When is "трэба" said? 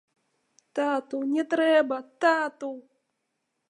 1.53-2.03